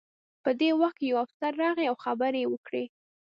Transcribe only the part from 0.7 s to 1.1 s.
وخت کې